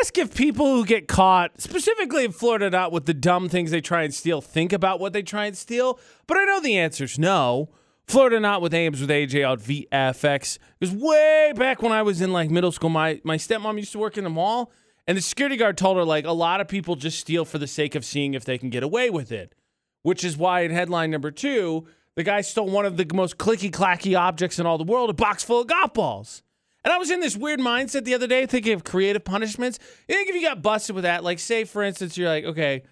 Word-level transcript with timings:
ask 0.00 0.18
if 0.18 0.34
people 0.34 0.66
who 0.66 0.84
get 0.84 1.08
caught, 1.08 1.60
specifically 1.60 2.24
in 2.24 2.32
Florida, 2.32 2.70
not 2.70 2.92
with 2.92 3.06
the 3.06 3.14
dumb 3.14 3.48
things 3.48 3.70
they 3.70 3.80
try 3.80 4.02
and 4.02 4.14
steal, 4.14 4.40
think 4.40 4.72
about 4.72 5.00
what 5.00 5.12
they 5.12 5.22
try 5.22 5.46
and 5.46 5.56
steal. 5.56 5.98
But 6.26 6.36
I 6.36 6.44
know 6.44 6.60
the 6.60 6.78
answer's 6.78 7.18
no. 7.18 7.70
Florida 8.06 8.40
not 8.40 8.62
with 8.62 8.72
Ames 8.72 9.00
with 9.00 9.10
AJ 9.10 9.48
on 9.48 9.58
VFX. 9.58 10.58
Because 10.78 10.94
way 10.94 11.52
back 11.54 11.82
when 11.82 11.92
I 11.92 12.02
was 12.02 12.20
in 12.20 12.32
like 12.32 12.50
middle 12.50 12.72
school, 12.72 12.90
my, 12.90 13.20
my 13.22 13.36
stepmom 13.36 13.76
used 13.76 13.92
to 13.92 13.98
work 13.98 14.16
in 14.16 14.24
the 14.24 14.30
mall, 14.30 14.72
and 15.06 15.16
the 15.16 15.22
security 15.22 15.56
guard 15.56 15.76
told 15.76 15.96
her 15.96 16.04
like 16.04 16.24
a 16.24 16.32
lot 16.32 16.60
of 16.60 16.68
people 16.68 16.96
just 16.96 17.18
steal 17.18 17.44
for 17.44 17.58
the 17.58 17.66
sake 17.66 17.94
of 17.94 18.04
seeing 18.04 18.34
if 18.34 18.44
they 18.44 18.58
can 18.58 18.70
get 18.70 18.82
away 18.82 19.10
with 19.10 19.30
it. 19.30 19.54
Which 20.02 20.24
is 20.24 20.36
why 20.36 20.60
in 20.60 20.70
headline 20.70 21.10
number 21.10 21.30
two, 21.30 21.86
the 22.14 22.22
guy 22.22 22.40
stole 22.40 22.70
one 22.70 22.86
of 22.86 22.96
the 22.96 23.06
most 23.14 23.36
clicky 23.36 23.70
clacky 23.70 24.18
objects 24.18 24.58
in 24.58 24.64
all 24.64 24.78
the 24.78 24.84
world, 24.84 25.10
a 25.10 25.14
box 25.14 25.44
full 25.44 25.60
of 25.60 25.66
golf 25.66 25.92
balls. 25.92 26.42
And 26.84 26.92
I 26.92 26.98
was 26.98 27.10
in 27.10 27.20
this 27.20 27.36
weird 27.36 27.60
mindset 27.60 28.04
the 28.04 28.14
other 28.14 28.26
day 28.26 28.46
thinking 28.46 28.72
of 28.72 28.84
creative 28.84 29.24
punishments. 29.24 29.78
You 30.08 30.14
think 30.14 30.28
if 30.28 30.34
you 30.34 30.42
got 30.42 30.62
busted 30.62 30.94
with 30.94 31.04
that, 31.04 31.24
like 31.24 31.38
say 31.38 31.64
for 31.64 31.82
instance, 31.82 32.16
you're 32.16 32.28
like, 32.28 32.44
okay, 32.44 32.82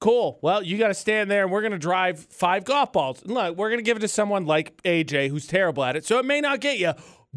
cool. 0.00 0.38
Well, 0.42 0.62
you 0.62 0.78
got 0.78 0.88
to 0.88 0.94
stand 0.94 1.30
there 1.30 1.42
and 1.42 1.52
we're 1.52 1.60
going 1.60 1.72
to 1.72 1.78
drive 1.78 2.18
five 2.18 2.64
golf 2.64 2.92
balls. 2.92 3.22
And 3.22 3.32
look, 3.32 3.56
we're 3.56 3.68
going 3.68 3.78
to 3.78 3.84
give 3.84 3.96
it 3.96 4.00
to 4.00 4.08
someone 4.08 4.46
like 4.46 4.80
AJ 4.82 5.28
who's 5.28 5.46
terrible 5.46 5.84
at 5.84 5.96
it. 5.96 6.04
So 6.04 6.18
it 6.18 6.24
may 6.24 6.40
not 6.40 6.60
get 6.60 6.78
you, 6.78 6.92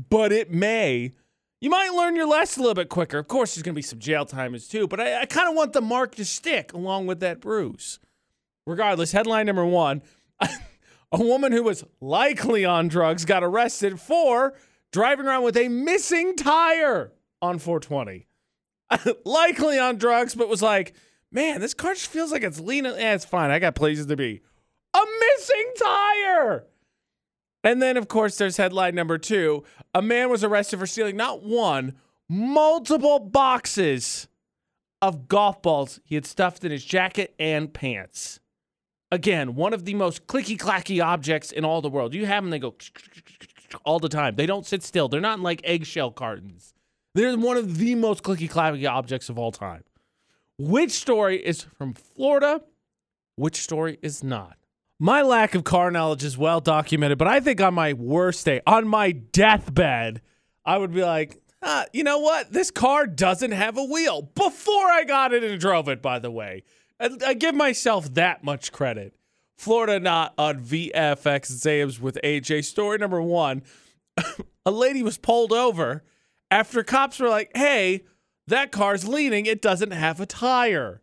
but 0.09 0.31
it 0.31 0.51
may. 0.51 1.13
You 1.61 1.69
might 1.69 1.91
learn 1.91 2.15
your 2.15 2.27
lesson 2.27 2.61
a 2.61 2.63
little 2.63 2.75
bit 2.75 2.87
quicker. 2.87 3.17
Of 3.17 3.27
course, 3.27 3.55
there's 3.55 3.63
going 3.63 3.73
to 3.73 3.77
be 3.77 3.81
some 3.81 3.99
jail 3.99 4.25
time 4.25 4.55
as 4.55 4.67
too, 4.67 4.87
but 4.87 5.01
I, 5.01 5.21
I 5.21 5.25
kind 5.25 5.49
of 5.49 5.55
want 5.55 5.73
the 5.73 5.81
mark 5.81 6.15
to 6.15 6.25
stick 6.25 6.71
along 6.73 7.07
with 7.07 7.19
that 7.19 7.41
bruise. 7.41 7.99
Regardless, 8.65 9.11
headline 9.11 9.47
number 9.47 9.65
one 9.65 10.01
a 11.11 11.17
woman 11.17 11.51
who 11.51 11.63
was 11.63 11.83
likely 11.99 12.63
on 12.63 12.87
drugs 12.87 13.25
got 13.25 13.43
arrested 13.43 13.99
for 13.99 14.53
driving 14.91 15.25
around 15.25 15.43
with 15.43 15.57
a 15.57 15.67
missing 15.67 16.35
tire 16.35 17.11
on 17.41 17.59
420. 17.59 18.27
Likely 19.25 19.77
on 19.77 19.97
drugs, 19.97 20.35
but 20.35 20.49
was 20.49 20.61
like, 20.61 20.93
man, 21.31 21.61
this 21.61 21.73
car 21.73 21.93
just 21.93 22.07
feels 22.07 22.31
like 22.31 22.43
it's 22.43 22.59
leaning. 22.59 22.93
Yeah, 22.93 23.15
it's 23.15 23.25
fine. 23.25 23.51
I 23.51 23.59
got 23.59 23.75
places 23.75 24.07
to 24.07 24.15
be. 24.15 24.41
A 24.93 25.01
missing 25.19 25.73
tire. 25.77 26.65
And 27.63 27.81
then, 27.81 27.97
of 27.97 28.07
course, 28.07 28.37
there's 28.37 28.57
headline 28.57 28.95
number 28.95 29.17
two. 29.17 29.63
A 29.93 30.01
man 30.01 30.29
was 30.29 30.43
arrested 30.43 30.79
for 30.79 30.87
stealing 30.87 31.17
not 31.17 31.43
one, 31.43 31.95
multiple 32.27 33.19
boxes 33.19 34.27
of 35.01 35.27
golf 35.27 35.61
balls 35.61 35.99
he 36.03 36.15
had 36.15 36.25
stuffed 36.25 36.63
in 36.63 36.71
his 36.71 36.83
jacket 36.83 37.33
and 37.39 37.73
pants. 37.73 38.39
Again, 39.11 39.55
one 39.55 39.73
of 39.73 39.85
the 39.85 39.95
most 39.95 40.27
clicky 40.27 40.57
clacky 40.57 41.03
objects 41.03 41.51
in 41.51 41.65
all 41.65 41.81
the 41.81 41.89
world. 41.89 42.13
You 42.13 42.25
have 42.27 42.43
them, 42.43 42.51
they 42.51 42.59
go 42.59 42.75
all 43.83 43.99
the 43.99 44.09
time. 44.09 44.35
They 44.35 44.45
don't 44.45 44.65
sit 44.65 44.83
still. 44.83 45.07
They're 45.07 45.21
not 45.21 45.37
in 45.37 45.43
like 45.43 45.61
eggshell 45.63 46.11
cartons. 46.11 46.73
They're 47.15 47.37
one 47.37 47.57
of 47.57 47.77
the 47.77 47.95
most 47.95 48.23
clicky 48.23 48.49
clacky 48.49 48.89
objects 48.89 49.29
of 49.29 49.39
all 49.39 49.51
time. 49.51 49.83
Which 50.57 50.91
story 50.91 51.37
is 51.37 51.61
from 51.61 51.93
Florida? 51.93 52.61
Which 53.35 53.61
story 53.61 53.97
is 54.01 54.23
not? 54.23 54.57
My 54.99 55.21
lack 55.21 55.55
of 55.55 55.63
car 55.63 55.91
knowledge 55.91 56.25
is 56.25 56.37
well 56.37 56.59
documented, 56.59 57.17
but 57.17 57.27
I 57.27 57.39
think 57.39 57.61
on 57.61 57.73
my 57.73 57.93
worst 57.93 58.45
day, 58.45 58.61
on 58.67 58.87
my 58.87 59.11
deathbed, 59.11 60.21
I 60.65 60.77
would 60.77 60.93
be 60.93 61.03
like, 61.03 61.41
ah, 61.63 61.85
you 61.93 62.03
know 62.03 62.19
what? 62.19 62.51
This 62.51 62.69
car 62.69 63.07
doesn't 63.07 63.51
have 63.51 63.77
a 63.77 63.83
wheel. 63.83 64.23
Before 64.35 64.89
I 64.89 65.05
got 65.05 65.33
it 65.33 65.43
and 65.43 65.59
drove 65.59 65.87
it, 65.87 66.01
by 66.01 66.19
the 66.19 66.29
way. 66.29 66.63
I, 66.99 67.09
I 67.25 67.33
give 67.33 67.55
myself 67.55 68.13
that 68.15 68.43
much 68.43 68.73
credit. 68.73 69.15
Florida 69.59 69.99
not 69.99 70.33
on 70.37 70.61
VFX 70.61 71.51
Zams 71.51 71.99
with 71.99 72.17
AJ. 72.23 72.63
Story 72.63 72.97
number 72.97 73.21
one 73.21 73.61
a 74.65 74.71
lady 74.71 75.03
was 75.03 75.17
pulled 75.17 75.51
over 75.51 76.01
after 76.49 76.81
cops 76.81 77.19
were 77.19 77.27
like, 77.27 77.51
hey, 77.53 78.05
that 78.47 78.71
car's 78.71 79.05
leaning. 79.05 79.45
It 79.45 79.61
doesn't 79.61 79.91
have 79.91 80.21
a 80.21 80.25
tire. 80.25 81.01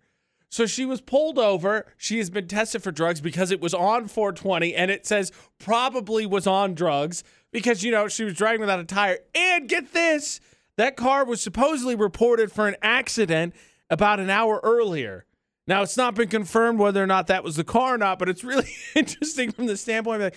So 0.49 0.65
she 0.65 0.87
was 0.87 1.03
pulled 1.03 1.39
over. 1.39 1.85
She 1.99 2.17
has 2.17 2.31
been 2.31 2.49
tested 2.49 2.83
for 2.83 2.91
drugs 2.91 3.21
because 3.21 3.51
it 3.51 3.61
was 3.61 3.75
on 3.75 4.09
420 4.09 4.75
and 4.75 4.91
it 4.91 5.05
says 5.05 5.33
probably 5.59 6.25
was 6.25 6.47
on 6.47 6.75
drugs 6.75 7.25
because, 7.53 7.85
you 7.85 7.91
know, 7.91 8.09
she 8.09 8.25
was 8.25 8.33
driving 8.33 8.61
without 8.61 8.81
a 8.81 8.85
tire. 8.85 9.19
And 9.35 9.69
get 9.69 9.93
this 9.93 10.41
that 10.79 10.97
car 10.97 11.27
was 11.27 11.43
supposedly 11.43 11.95
reported 11.95 12.51
for 12.51 12.67
an 12.67 12.77
accident 12.81 13.55
about 13.91 14.19
an 14.19 14.31
hour 14.31 14.61
earlier. 14.63 15.27
Now, 15.67 15.83
it's 15.83 15.97
not 15.97 16.15
been 16.15 16.29
confirmed 16.29 16.79
whether 16.79 17.03
or 17.03 17.07
not 17.07 17.27
that 17.27 17.43
was 17.43 17.57
the 17.57 17.65
car 17.65 17.95
or 17.95 17.99
not, 17.99 18.19
but 18.19 18.29
it's 18.29 18.45
really 18.45 18.69
interesting 18.95 19.51
from 19.51 19.67
the 19.67 19.77
standpoint 19.77 20.23
of 20.23 20.27
like, 20.27 20.37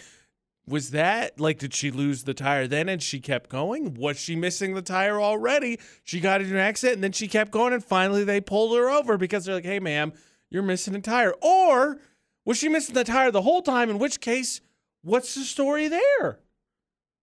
was 0.68 0.92
that 0.92 1.40
like, 1.40 1.60
did 1.60 1.74
she 1.74 1.90
lose 1.92 2.24
the 2.24 2.34
tire 2.34 2.68
then 2.68 2.90
and 2.90 3.02
she 3.02 3.20
kept 3.20 3.50
going? 3.50 3.96
Was 3.96 4.20
she 4.20 4.36
missing 4.36 4.76
the 4.76 4.82
tire 4.82 5.20
already? 5.20 5.80
She 6.04 6.20
got 6.20 6.42
into 6.42 6.54
an 6.54 6.60
accident 6.60 6.96
and 6.96 7.04
then 7.04 7.12
she 7.12 7.28
kept 7.28 7.52
going 7.52 7.74
and 7.74 7.84
finally 7.84 8.24
they 8.24 8.40
pulled 8.40 8.78
her 8.78 8.90
over 8.90 9.18
because 9.18 9.46
they're 9.46 9.56
like, 9.56 9.66
hey, 9.66 9.80
ma'am, 9.80 10.14
you're 10.52 10.64
missing 10.64 10.96
a 10.96 11.02
tire. 11.02 11.34
Or 11.42 12.00
was 12.46 12.58
she 12.58 12.70
missing 12.70 12.94
the 12.96 13.04
tire 13.04 13.32
the 13.32 13.42
whole 13.42 13.62
time? 13.64 13.90
In 13.90 13.98
which 13.98 14.20
case, 14.22 14.62
what's 15.02 15.34
the 15.34 15.42
story 15.42 15.88
there? 15.88 16.40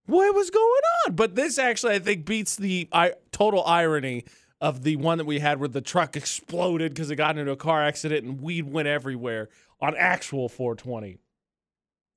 What 0.07 0.35
was 0.35 0.51
going 0.51 0.83
on? 1.07 1.15
But 1.15 1.35
this 1.35 1.59
actually, 1.59 1.95
I 1.95 1.99
think, 1.99 2.27
beats 2.27 2.57
the 2.57 2.89
I- 2.93 3.15
total 3.33 3.65
irony 3.65 4.25
of 4.61 4.83
the 4.83 4.97
one 4.97 5.19
that 5.19 5.27
we 5.27 5.39
had 5.39 5.59
where 5.59 5.69
the 5.69 5.81
truck 5.81 6.17
exploded 6.17 6.93
because 6.93 7.11
it 7.11 7.17
got 7.17 7.37
into 7.37 7.53
a 7.53 7.57
car 7.57 7.83
accident 7.85 8.25
and 8.25 8.41
weed 8.41 8.71
went 8.71 8.89
everywhere 8.89 9.49
on 9.81 9.95
actual 9.97 10.49
420. 10.49 11.19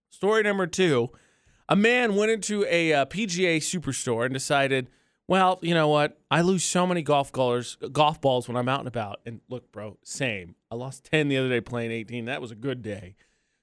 Story 0.10 0.44
number 0.44 0.68
two 0.68 1.10
a 1.70 1.76
man 1.76 2.16
went 2.16 2.32
into 2.32 2.66
a 2.66 2.94
uh, 2.94 3.06
PGA 3.06 3.58
superstore 3.58 4.26
and 4.26 4.34
decided, 4.34 4.90
well, 5.28 5.60
you 5.62 5.76
know 5.76 5.88
what? 5.88 6.20
I 6.32 6.42
lose 6.42 6.64
so 6.64 6.88
many 6.88 7.04
golf 7.04 7.32
golf 7.32 8.20
balls 8.20 8.48
when 8.48 8.58
I'm 8.58 8.68
out 8.68 8.80
and 8.80 8.88
about. 8.88 9.20
And 9.24 9.42
look, 9.50 9.72
bro, 9.72 9.98
same. 10.04 10.56
I 10.72 10.76
lost 10.76 11.04
10 11.06 11.28
the 11.28 11.38
other 11.38 11.48
day 11.48 11.62
playing 11.62 11.92
18. 11.92 12.26
That 12.26 12.42
was 12.42 12.50
a 12.50 12.56
good 12.56 12.82
day. 12.82 13.16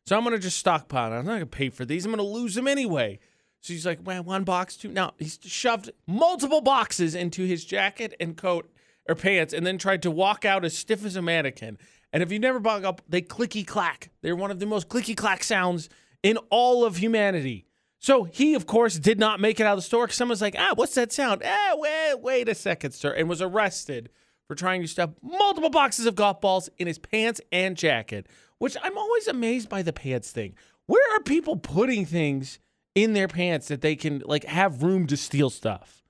So 0.07 0.17
I'm 0.17 0.23
going 0.23 0.37
to 0.37 0.39
just 0.39 0.59
stockpile. 0.59 1.13
I'm 1.13 1.25
not 1.25 1.33
going 1.33 1.41
to 1.41 1.47
pay 1.47 1.69
for 1.69 1.85
these. 1.85 2.07
I'm 2.07 2.13
going 2.13 2.25
to 2.25 2.33
lose 2.33 2.55
them 2.55 2.69
anyway. 2.69 3.19
So 3.67 3.73
he's 3.73 3.85
like, 3.85 4.07
man, 4.07 4.25
one 4.25 4.45
box, 4.45 4.77
two. 4.77 4.93
Now 4.93 5.15
he's 5.19 5.41
shoved 5.43 5.91
multiple 6.07 6.61
boxes 6.61 7.17
into 7.17 7.45
his 7.45 7.65
jacket 7.65 8.15
and 8.21 8.37
coat 8.37 8.71
or 9.09 9.17
pants 9.17 9.53
and 9.53 9.67
then 9.67 9.77
tried 9.77 10.03
to 10.03 10.11
walk 10.11 10.45
out 10.45 10.65
as 10.65 10.79
stiff 10.79 11.05
as 11.05 11.17
a 11.17 11.23
mannequin. 11.23 11.77
And 12.13 12.23
if 12.23 12.31
you 12.31 12.39
never 12.39 12.61
bought 12.61 12.85
up, 12.85 13.03
they 13.09 13.23
clicky 13.23 13.67
clack. 13.67 14.11
They're 14.23 14.37
one 14.37 14.53
of 14.53 14.61
the 14.61 14.67
most 14.67 14.89
clicky 14.89 15.17
clack 15.17 15.43
sounds 15.43 15.89
in 16.23 16.37
all 16.49 16.85
of 16.85 16.99
humanity. 16.99 17.67
So 17.99 18.23
he, 18.23 18.55
of 18.55 18.67
course, 18.67 19.01
did 19.01 19.19
not 19.19 19.41
make 19.41 19.59
it 19.59 19.67
out 19.67 19.73
of 19.73 19.79
the 19.79 19.83
store 19.83 20.07
because 20.07 20.17
someone's 20.17 20.43
like, 20.43 20.55
ah, 20.57 20.75
what's 20.77 20.95
that 20.95 21.13
sound? 21.13 21.43
Ah, 21.45 21.75
wait, 21.75 22.21
wait 22.21 22.49
a 22.49 22.55
second, 22.55 22.93
sir. 22.93 23.13
And 23.15 23.29
was 23.29 23.43
arrested 23.43 24.11
for 24.47 24.55
trying 24.55 24.83
to 24.83 24.87
stuff 24.87 25.11
multiple 25.23 25.71
boxes 25.71 26.07
of 26.07 26.15
golf 26.15 26.41
balls 26.41 26.71
in 26.79 26.87
his 26.87 27.01
pants 27.01 27.41
and 27.51 27.77
jacket, 27.77 28.29
which 28.59 28.77
I'm 28.81 28.97
always 28.97 29.27
amazed 29.27 29.69
by 29.69 29.83
the 29.83 29.93
pants 29.93 30.31
thing. 30.31 30.55
Where 30.87 31.17
are 31.17 31.23
people 31.25 31.57
putting 31.57 32.07
things 32.07 32.61
in 32.97 33.13
their 33.13 33.29
pants 33.29 33.69
that 33.69 33.83
they 33.83 33.95
can 33.95 34.23
like 34.25 34.45
have 34.45 34.83
room 34.83 35.07
to 35.07 35.17
steal 35.17 35.51
stuff. 35.51 36.03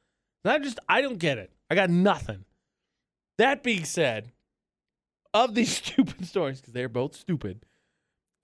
I 0.47 0.58
just 0.60 0.78
I 0.88 1.02
don't 1.02 1.19
get 1.19 1.36
it. 1.36 1.52
I 1.69 1.74
got 1.74 1.91
nothing. 1.91 2.44
That 3.36 3.62
being 3.62 3.84
said, 3.84 4.32
of 5.34 5.54
these 5.54 5.76
stupid 5.84 6.24
stories 6.26 6.60
because 6.60 6.72
they're 6.72 6.88
both 6.88 7.14
stupid. 7.14 7.66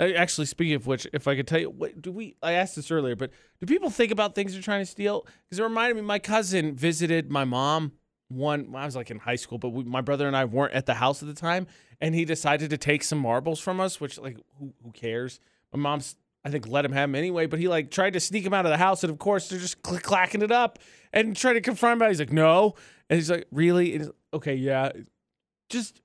Actually, 0.00 0.46
speaking 0.46 0.74
of 0.74 0.86
which, 0.86 1.06
if 1.12 1.28
I 1.28 1.36
could 1.36 1.46
tell 1.46 1.60
you, 1.60 1.70
what 1.70 2.02
do 2.02 2.10
we? 2.10 2.34
I 2.42 2.52
asked 2.52 2.74
this 2.74 2.90
earlier, 2.90 3.14
but 3.14 3.30
do 3.60 3.66
people 3.66 3.88
think 3.88 4.10
about 4.10 4.34
things 4.34 4.52
they're 4.52 4.62
trying 4.62 4.82
to 4.82 4.90
steal? 4.90 5.24
Because 5.44 5.60
it 5.60 5.62
reminded 5.62 5.94
me, 5.94 6.02
my 6.02 6.18
cousin 6.18 6.74
visited 6.74 7.30
my 7.30 7.44
mom 7.44 7.92
one. 8.28 8.74
I 8.74 8.84
was 8.84 8.96
like 8.96 9.12
in 9.12 9.20
high 9.20 9.36
school, 9.36 9.58
but 9.58 9.68
we, 9.68 9.84
my 9.84 10.00
brother 10.00 10.26
and 10.26 10.36
I 10.36 10.44
weren't 10.44 10.72
at 10.72 10.86
the 10.86 10.94
house 10.94 11.22
at 11.22 11.28
the 11.28 11.34
time, 11.34 11.68
and 12.00 12.16
he 12.16 12.24
decided 12.24 12.70
to 12.70 12.78
take 12.78 13.04
some 13.04 13.18
marbles 13.18 13.60
from 13.60 13.78
us. 13.78 14.00
Which, 14.00 14.18
like, 14.18 14.38
who, 14.58 14.72
who 14.82 14.90
cares? 14.90 15.38
My 15.72 15.78
mom's 15.78 16.16
I 16.44 16.50
think 16.50 16.66
let 16.66 16.84
him 16.84 16.92
have 16.92 17.08
him 17.08 17.14
anyway, 17.14 17.46
but 17.46 17.58
he 17.58 17.68
like 17.68 17.90
tried 17.90 18.14
to 18.14 18.20
sneak 18.20 18.44
him 18.44 18.54
out 18.54 18.66
of 18.66 18.70
the 18.70 18.78
house, 18.78 19.04
and 19.04 19.12
of 19.12 19.18
course 19.18 19.48
they're 19.48 19.60
just 19.60 19.82
clacking 19.82 20.42
it 20.42 20.50
up 20.50 20.78
and 21.12 21.36
trying 21.36 21.54
to 21.54 21.60
confront 21.60 22.00
him. 22.00 22.08
He's 22.08 22.18
like, 22.18 22.32
no, 22.32 22.74
and 23.08 23.18
he's 23.18 23.30
like, 23.30 23.46
really? 23.52 23.98
He's, 23.98 24.10
okay, 24.34 24.54
yeah, 24.54 24.90
just 25.68 26.02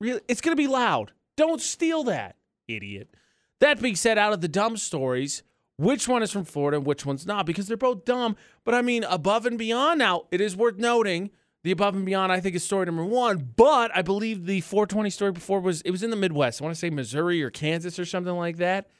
really, 0.00 0.20
it's 0.28 0.40
gonna 0.40 0.56
be 0.56 0.66
loud. 0.66 1.12
Don't 1.36 1.60
steal 1.60 2.04
that, 2.04 2.36
idiot. 2.66 3.14
That 3.60 3.80
being 3.80 3.96
said, 3.96 4.18
out 4.18 4.32
of 4.32 4.40
the 4.40 4.48
dumb 4.48 4.76
stories, 4.76 5.42
which 5.76 6.06
one 6.08 6.22
is 6.22 6.30
from 6.30 6.44
Florida 6.44 6.76
and 6.76 6.86
which 6.86 7.06
one's 7.06 7.26
not? 7.26 7.46
Because 7.46 7.66
they're 7.66 7.76
both 7.76 8.04
dumb. 8.04 8.36
But 8.64 8.74
I 8.74 8.82
mean, 8.82 9.04
above 9.04 9.46
and 9.46 9.56
beyond. 9.56 9.98
Now, 9.98 10.24
it 10.30 10.40
is 10.40 10.54
worth 10.54 10.76
noting 10.76 11.30
the 11.62 11.70
above 11.70 11.94
and 11.94 12.04
beyond. 12.04 12.32
I 12.32 12.40
think 12.40 12.54
is 12.54 12.64
story 12.64 12.86
number 12.86 13.04
one, 13.04 13.52
but 13.56 13.90
I 13.94 14.02
believe 14.02 14.44
the 14.44 14.60
420 14.60 15.08
story 15.10 15.32
before 15.32 15.60
was 15.60 15.80
it 15.82 15.90
was 15.90 16.02
in 16.02 16.10
the 16.10 16.16
Midwest. 16.16 16.60
I 16.60 16.64
want 16.64 16.74
to 16.74 16.78
say 16.78 16.90
Missouri 16.90 17.42
or 17.42 17.50
Kansas 17.50 17.98
or 17.98 18.04
something 18.04 18.34
like 18.34 18.58
that. 18.58 18.90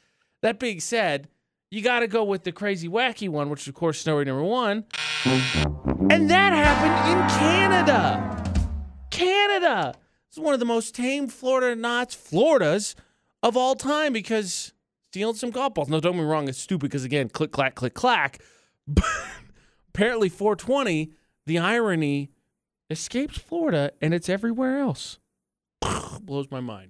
That 0.41 0.59
being 0.59 0.79
said, 0.79 1.27
you 1.69 1.81
got 1.81 1.99
to 1.99 2.07
go 2.07 2.23
with 2.23 2.43
the 2.43 2.51
crazy 2.51 2.87
wacky 2.87 3.29
one, 3.29 3.49
which 3.49 3.61
is, 3.61 3.67
of 3.67 3.75
course, 3.75 3.99
story 3.99 4.25
number 4.25 4.43
one. 4.43 4.85
And 5.25 6.29
that 6.29 6.53
happened 6.53 7.11
in 7.11 7.39
Canada. 7.39 8.53
Canada. 9.09 9.93
It's 10.29 10.37
one 10.37 10.53
of 10.53 10.59
the 10.59 10.65
most 10.65 10.95
tame 10.95 11.27
Florida 11.27 11.75
knots, 11.75 12.15
Floridas 12.15 12.95
of 13.43 13.55
all 13.55 13.75
time 13.75 14.13
because 14.13 14.73
stealing 15.09 15.35
some 15.35 15.51
golf 15.51 15.73
balls. 15.75 15.89
No, 15.89 15.99
don't 15.99 16.13
get 16.13 16.21
me 16.21 16.25
wrong, 16.25 16.47
it's 16.47 16.57
stupid 16.57 16.89
because, 16.89 17.03
again, 17.03 17.29
click, 17.29 17.51
clack, 17.51 17.75
click, 17.75 17.93
clack. 17.93 18.41
But 18.87 19.05
apparently, 19.93 20.27
420, 20.27 21.11
the 21.45 21.59
irony 21.59 22.31
escapes 22.89 23.37
Florida 23.37 23.91
and 24.01 24.13
it's 24.13 24.27
everywhere 24.27 24.79
else. 24.79 25.19
Blows 26.21 26.49
my 26.49 26.61
mind. 26.61 26.89